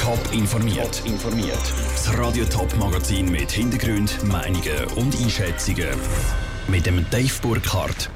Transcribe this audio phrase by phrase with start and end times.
[0.00, 1.02] Top informiert.
[1.04, 1.72] informiert.
[1.92, 5.88] Das Radio Top Magazin mit Hintergrund, Meinungen und Einschätzungen
[6.66, 8.10] mit dem Dave Burkhardt.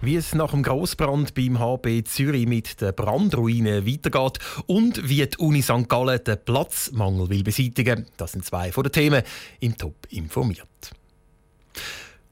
[0.00, 5.36] Wie es nach dem Grossbrand beim HB Zürich mit den Brandruinen weitergeht und wie die
[5.38, 5.88] Uni St.
[5.88, 9.22] Gallen den Platzmangel will beseitigen, das sind zwei von den Themen
[9.60, 10.92] im Top informiert.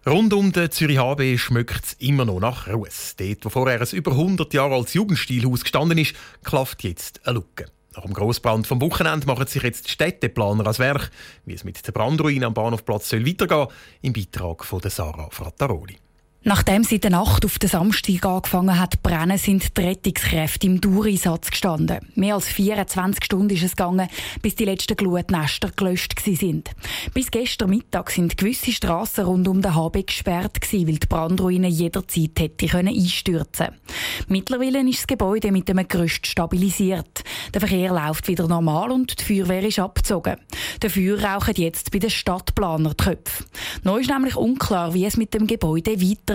[0.07, 3.17] Rund um den Zürich HB schmeckt es immer noch nach Ruß.
[3.17, 6.15] Dort, wo vorher ein über 100 Jahre altes Jugendstilhaus gestanden ist,
[6.45, 7.67] klafft jetzt eine Lücke.
[7.99, 11.11] Nach dem Grossbrand vom Wochenende machen sich jetzt die Städteplaner als Werk,
[11.47, 13.67] wie es mit der Brandruine am Bahnhofplatz soll weitergehen
[14.03, 15.97] im Beitrag von Sarah Frattaroli.
[16.45, 20.81] Nachdem sie der Nacht auf den Samstag angefangen hat zu brennen, sind die Rettungskräfte im
[20.81, 21.99] Dauereinsatz gestanden.
[22.15, 24.09] Mehr als 24 Stunden ist es gegangen,
[24.41, 26.71] bis die letzten Glutnester gelöscht sind.
[27.13, 32.39] Bis gestern Mittag sind gewisse Straßen rund um den HB gesperrt weil die Brandruine jederzeit
[32.39, 33.81] hätte einstürzen können.
[34.29, 37.25] Mittlerweile ist das Gebäude mit dem Gerüst stabilisiert.
[37.53, 40.37] Der Verkehr läuft wieder normal und die Feuerwehr ist abgezogen.
[40.81, 43.45] Dafür rauchen jetzt bei den Stadtplanern die Köpfe.
[43.83, 46.28] Neu ist nämlich unklar, wie es mit dem Gebäude weitergeht.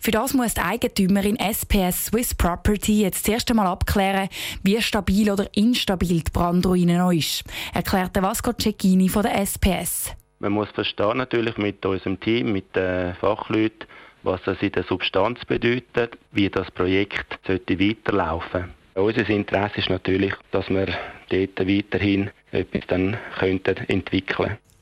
[0.00, 4.28] Für das muss die Eigentümerin SPS Swiss Property jetzt das erste Mal abklären,
[4.64, 10.12] wie stabil oder instabil die Brandruine noch ist, erklärte Vasco Cecchini von der SPS.
[10.40, 13.86] Man muss verstehen natürlich mit unserem Team, mit den Fachleuten,
[14.24, 18.74] was das in der Substanz bedeutet, wie das Projekt sollte weiterlaufen.
[18.94, 20.86] Unser Interesse ist natürlich, dass wir
[21.28, 23.76] dort weiterhin etwas dann könnten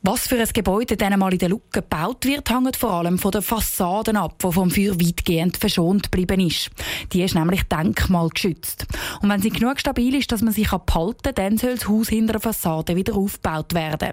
[0.06, 3.30] was für ein Gebäude dann mal in der Lucke gebaut wird, hängt vor allem von
[3.30, 6.70] den Fassaden ab, die vom Feuer weitgehend verschont geblieben ist.
[7.14, 8.86] Die ist nämlich denkmalgeschützt.
[9.22, 12.10] Und wenn sie genug stabil ist, dass man sich abhalten kann, dann soll das Haus
[12.10, 14.12] hinter der Fassade wieder aufgebaut werden.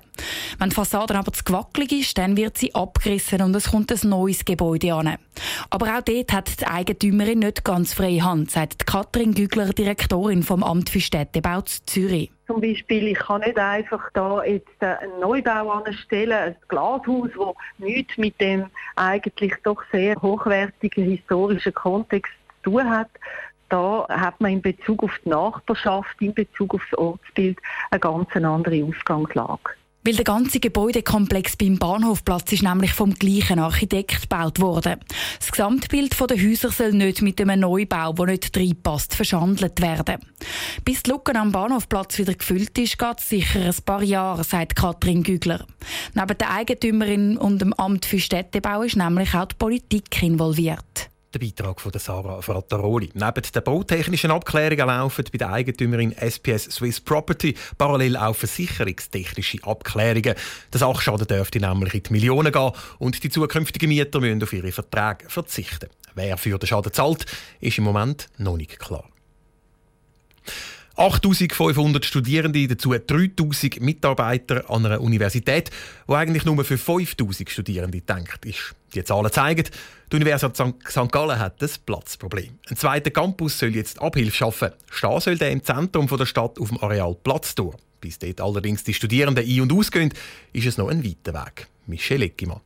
[0.59, 4.09] Wenn die Fassade aber zu gewackelig ist, dann wird sie abgerissen und es kommt ein
[4.09, 5.17] neues Gebäude an.
[5.70, 10.64] Aber auch dort hat die Eigentümerin nicht ganz freie Hand, sagt Katrin Gügler, Direktorin vom
[10.64, 12.32] Amt für Städtebau Zürich.
[12.48, 17.56] Zum Beispiel, ich kann nicht einfach da jetzt äh, einen Neubau anstellen, ein Glashaus, das
[17.78, 18.66] nichts mit dem
[18.98, 23.10] eigentlich doch sehr hochwertigen historischen Kontext zu tun hat.
[23.70, 27.58] Da hat man in Bezug auf die Nachbarschaft, in Bezug auf das Ortsbild
[27.89, 29.72] eine ganz andere Ausgangslage.
[30.04, 35.00] Weil der ganze Gebäudekomplex beim Bahnhofplatz ist nämlich vom gleichen Architekt gebaut worden.
[35.38, 40.17] Das Gesamtbild der Häuser soll nicht mit einem Neubau, der nicht reinpasst, verschandelt werden.
[40.84, 44.76] Bis die Lücke am Bahnhofplatz wieder gefüllt ist, geht es sicher ein paar Jahre, sagt
[44.76, 45.67] Katrin Gügler.
[46.16, 51.11] Neben der Eigentümerin und dem Amt für Städtebau ist nämlich auch die Politik involviert.
[51.33, 53.09] Der Beitrag von Sarah Frattaroli.
[53.14, 60.36] Neben den bautechnischen Abklärungen laufen bei der Eigentümerin SPS Swiss Property parallel auch versicherungstechnische Abklärungen.
[60.73, 64.73] Der Sachschaden dürfte nämlich in die Millionen gehen und die zukünftigen Mieter müssen auf ihre
[64.73, 65.87] Verträge verzichten.
[66.15, 67.25] Wer für den Schaden zahlt,
[67.61, 69.05] ist im Moment noch nicht klar.
[70.96, 75.70] 8500 Studierende, dazu 3000 Mitarbeiter an einer Universität,
[76.08, 78.76] die eigentlich nur für 5000 Studierende denkt ist.
[78.94, 79.66] Die Zahlen zeigen,
[80.12, 81.12] die Universität St.
[81.12, 82.60] Gallen hat ein Platzproblem.
[82.70, 84.72] Ein zweiter Campus soll jetzt Abhilfe schaffen.
[84.90, 87.76] Stehen soll der im Zentrum der Stadt auf dem Areal Platztor.
[88.02, 90.14] Bis dort allerdings die Studierenden ein- und ausgehen,
[90.52, 91.68] ist es noch ein weiter Weg.
[91.88, 92.62] Michel Eckimann.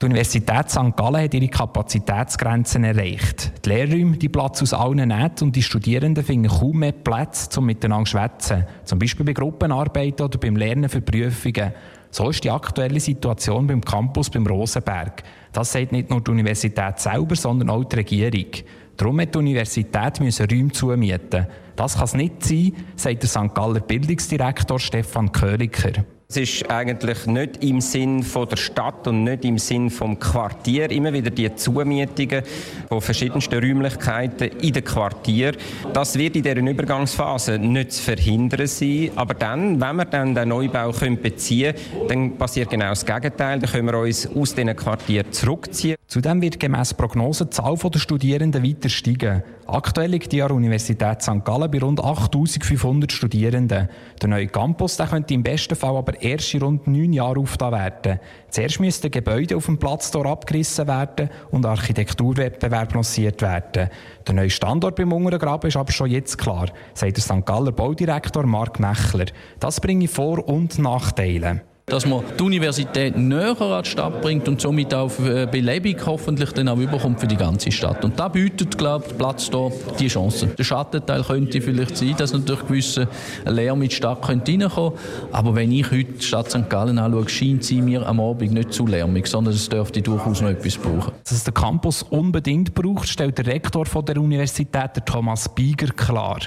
[0.00, 0.96] Die Universität St.
[0.96, 3.52] Gallen hat ihre Kapazitätsgrenzen erreicht.
[3.62, 7.66] Die Lehrräume die Platz aus allen nehmen und die Studierenden finden kaum mehr Platz, um
[7.66, 8.64] miteinander zu schwätzen.
[8.84, 11.74] Zum Beispiel bei Gruppenarbeiten oder beim Lernen für Prüfungen.
[12.10, 15.22] So ist die aktuelle Situation beim Campus beim Rosenberg.
[15.52, 18.52] Das sagt nicht nur die Universität selber, sondern auch die Regierung.
[18.96, 21.46] Darum hat die Universität Räume zumieten.
[21.76, 23.54] Das kann es nicht sein, sagt der St.
[23.54, 26.06] Galler Bildungsdirektor Stefan Köliker.
[26.32, 30.88] Es ist eigentlich nicht im Sinn von der Stadt und nicht im Sinn vom Quartier
[30.88, 32.44] immer wieder die Zumietungen
[32.88, 35.54] von verschiedensten Räumlichkeiten in den Quartier.
[35.92, 40.50] Das wird in dieser Übergangsphase nicht zu verhindern sein, aber dann, wenn wir dann den
[40.50, 41.74] Neubau können beziehen
[42.06, 43.58] dann passiert genau das Gegenteil.
[43.58, 45.96] Dann können wir uns aus diesen Quartieren zurückziehen.
[46.06, 49.42] Zudem wird gemäss Prognose die Zahl der Studierenden weiter steigen.
[49.66, 51.44] Aktuell liegt die Universität St.
[51.44, 53.88] Gallen bei rund 8500 Studierenden.
[54.20, 57.72] Der neue Campus der könnte im besten Fall aber erst in rund neun Jahren aufgetan
[57.72, 58.20] werden.
[58.48, 63.88] Zuerst müssten Gebäude auf dem Platz dort abgerissen werden und Architekturwettbewerb lanciert werden.
[64.26, 67.46] Der neue Standort beim Unteren Graben ist aber schon jetzt klar, sagt der St.
[67.46, 69.26] Galler Baudirektor Mark Mechler.
[69.58, 74.60] Das bringe Vor- und Nachteile dass man die Universität näher an die Stadt bringt und
[74.60, 78.04] somit auch äh, Belebung hoffentlich dann auch überkommt für die ganze Stadt.
[78.04, 80.46] Und da bietet, glaube ich, Platz da die Chance.
[80.46, 83.08] Der Schattenteil könnte vielleicht sein, dass natürlich gewisse
[83.44, 84.92] Lärm mit Stadt könnte reinkommen
[85.32, 86.70] Aber wenn ich heute die Stadt St.
[86.70, 90.50] Gallen anschaue, scheint sie mir am Abend nicht zu lärmig, sondern es dürfte durchaus noch
[90.50, 91.12] etwas brauchen.
[91.28, 96.38] Dass den Campus unbedingt braucht, stellt der Rektor von der Universität, Thomas Bieger, klar.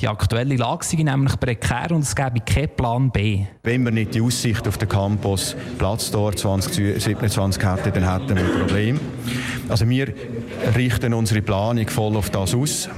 [0.00, 3.44] Die aktuelle Lage sei nämlich prekär und es gäbe keinen Plan B.
[3.62, 8.44] Wenn wir nicht die Aussicht auf den Campus Platz dort 2027 hätten, dann hätten wir
[8.44, 9.00] ein Problem.
[9.68, 10.12] Also wir
[10.76, 12.88] richten unsere Planung voll auf das aus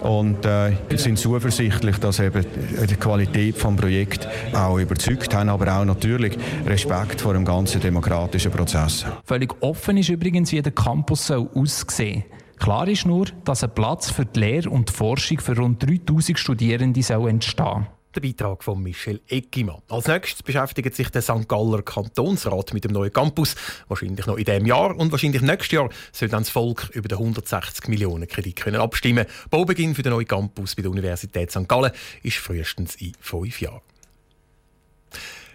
[0.00, 2.44] und äh, sind zuversichtlich, dass eben
[2.88, 6.36] die Qualität des Projekts auch überzeugt haben, aber auch natürlich
[6.66, 9.04] Respekt vor dem ganzen demokratischen Prozess.
[9.24, 12.24] Völlig offen ist übrigens, wie der Campus soll aussehen
[12.58, 16.38] Klar ist nur, dass ein Platz für die Lehre und die Forschung für rund 3000
[16.38, 17.86] Studierende soll entstehen soll.
[18.14, 19.82] Der Beitrag von Michel Eggimann.
[19.88, 21.48] Als nächstes beschäftigt sich der St.
[21.48, 23.56] Galler Kantonsrat mit dem neuen Campus.
[23.88, 27.18] Wahrscheinlich noch in diesem Jahr und wahrscheinlich nächstes Jahr soll dann das Volk über den
[27.18, 29.26] 160 Millionen Kredit können abstimmen.
[29.50, 31.68] Baubeginn für den neuen Campus bei der Universität St.
[31.68, 31.90] Gallen
[32.22, 33.80] ist frühestens in fünf Jahren.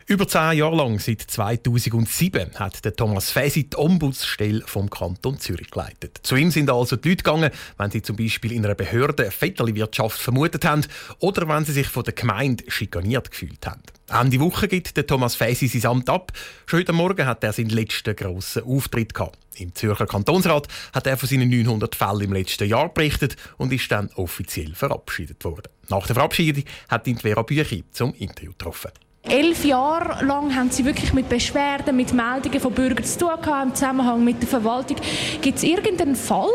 [0.09, 5.69] Über zehn Jahre lang, seit 2007, hat der Thomas Fesi die Ombudsstelle vom Kanton Zürich
[5.69, 6.21] geleitet.
[6.23, 10.19] Zu ihm sind also die Leute gegangen, wenn sie zum Beispiel in einer Behörde Vetterli-Wirtschaft
[10.19, 10.83] vermutet haben
[11.19, 13.83] oder wenn sie sich von der Gemeinde schikaniert gefühlt haben.
[14.09, 16.31] Ende Woche gibt der Thomas Fesi sein Amt ab.
[16.65, 19.38] Schon heute Morgen hat er seinen letzten grossen Auftritt gehabt.
[19.57, 23.91] Im Zürcher Kantonsrat hat er von seinen 900 Fällen im letzten Jahr berichtet und ist
[23.91, 25.69] dann offiziell verabschiedet worden.
[25.89, 28.89] Nach der Verabschiedung hat ihn Vera Büchi zum Interview getroffen.
[29.24, 33.66] Elf Jahre lang haben Sie wirklich mit Beschwerden, mit Meldungen von Bürgern zu tun gehabt,
[33.66, 34.98] im Zusammenhang mit der Verwaltung.
[35.42, 36.48] Gibt es irgendeinen Fall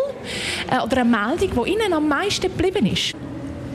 [0.70, 3.14] äh, oder eine Meldung, die Ihnen am meisten geblieben ist?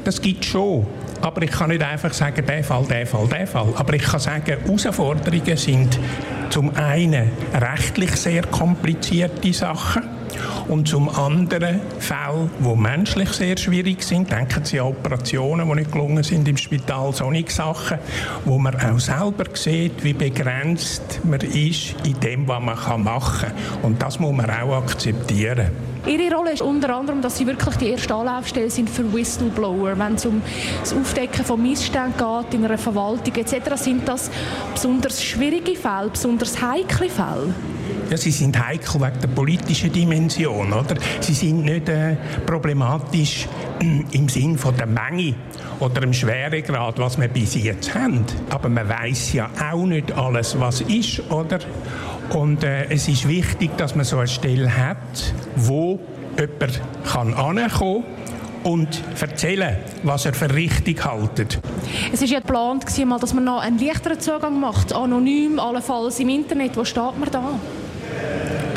[0.04, 0.88] Das gibt es schon.
[1.22, 3.74] Aber ich kann nicht einfach sagen, der Fall, der Fall, der Fall.
[3.76, 6.00] Aber ich kann sagen, Herausforderungen sind
[6.50, 10.19] zum einen rechtlich sehr komplizierte Sachen
[10.68, 14.32] und zum anderen Fälle, die menschlich sehr schwierig sind.
[14.32, 18.00] Denken Sie an Operationen, die nicht gelungen sind im Spital, solche Sachen,
[18.46, 23.84] wo man auch selber sieht, wie begrenzt man ist in dem, was man machen kann.
[23.84, 25.72] Und das muss man auch akzeptieren.
[26.06, 30.00] Ihre Rolle ist unter anderem, dass Sie wirklich die erste Anlaufstelle sind für Whistleblower.
[30.00, 30.42] Wenn es um
[30.80, 34.32] das Aufdecken von Missständen geht in einer Verwaltung etc., sind das
[34.74, 37.54] besonders schwierige Fälle, besonders heikle Fälle?
[38.10, 40.74] Ja, sie sind heikel wegen der politischen Dimension.
[40.74, 40.96] Oder?
[41.20, 42.16] Sie sind nicht äh,
[42.46, 43.48] problematisch
[43.82, 45.36] äh, im Sinn von der Menge
[45.80, 48.26] oder dem Schweregrad, was wir bis jetzt haben.
[48.50, 51.30] Aber man weiß ja auch nicht alles, was ist.
[51.32, 51.60] Oder?
[52.30, 56.00] Und äh, es ist wichtig, dass man so eine Stelle hat, wo
[56.38, 58.04] jemand kann ankommen
[58.64, 61.60] und erzählen, was er für richtig hält.
[62.12, 62.86] Es war ja geplant,
[63.22, 66.76] dass man noch einen leichteren Zugang macht, anonym, allenfalls im Internet.
[66.76, 67.60] Wo steht man da?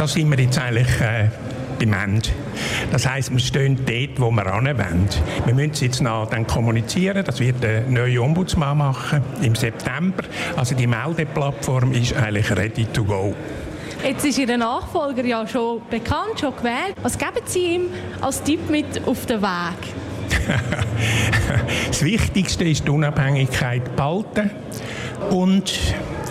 [0.03, 1.29] Da sind wir jetzt eigentlich äh,
[1.79, 2.29] beim Ende.
[2.91, 5.09] Das heisst, wir stehen dort, wo wir wollen.
[5.45, 7.25] Wir müssen es jetzt noch dann kommunizieren.
[7.25, 10.25] Das wird der neue Ombudsmann machen im September.
[10.57, 13.33] Also die Meldeplattform ist eigentlich ready to go.
[14.03, 16.97] Jetzt ist Ihr Nachfolger ja schon bekannt, schon gewählt.
[17.01, 17.83] Was geben Sie ihm
[18.21, 19.79] als Tipp mit auf den Weg?
[21.87, 24.51] das Wichtigste ist die Unabhängigkeit behalten
[25.31, 25.73] und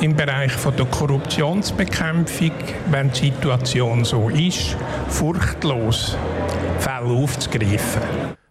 [0.02, 2.52] im Bereich von der Korruptionsbekämpfung,
[2.90, 4.76] wenn die Situation so ist,
[5.10, 6.18] furchtlos
[6.80, 8.02] Fälle aufzugreifen.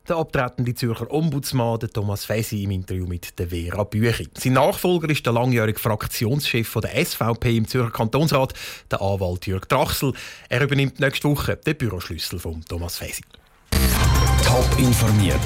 [0.08, 4.28] Der abtretende Zürcher Ombudsmann der Thomas Fesi im Interview mit der Vera Büchi.
[4.36, 8.54] Sein Nachfolger ist der langjährige Fraktionschef der SVP im Zürcher Kantonsrat,
[8.90, 10.12] der Anwalt Jörg Drachsel.
[10.48, 13.22] Er übernimmt nächste Woche den Büroschlüssel von Thomas Fesi.
[14.44, 15.38] Top informiert,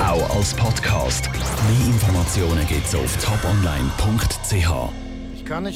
[0.00, 1.28] auch als Podcast.
[1.32, 5.05] Mehr Informationen gibt es auf toponline.ch.
[5.46, 5.74] Kann nicht